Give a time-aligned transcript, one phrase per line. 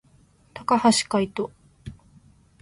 [0.55, 1.51] 高橋海人